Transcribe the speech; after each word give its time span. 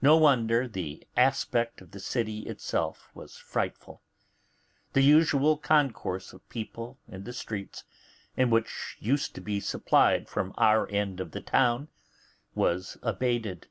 No 0.00 0.16
wonder 0.16 0.68
the 0.68 1.04
aspect 1.16 1.80
of 1.80 1.90
the 1.90 1.98
city 1.98 2.42
itself 2.42 3.10
was 3.14 3.36
frightful. 3.36 4.00
The 4.92 5.02
usual 5.02 5.56
concourse 5.56 6.32
of 6.32 6.48
people 6.48 6.98
in 7.08 7.24
the 7.24 7.32
streets, 7.32 7.82
and 8.36 8.52
which 8.52 8.96
used 9.00 9.34
to 9.34 9.40
be 9.40 9.58
supplied 9.58 10.28
from 10.28 10.54
our 10.56 10.88
end 10.88 11.18
of 11.18 11.32
the 11.32 11.40
town, 11.42 11.88
was 12.54 12.96
abated. 13.02 13.66